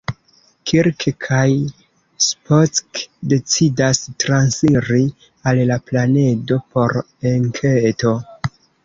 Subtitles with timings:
[0.69, 1.49] Kirk kaj
[2.27, 3.01] Spock
[3.33, 5.03] decidas transiri
[5.53, 6.97] al la planedo por
[7.35, 8.15] enketo.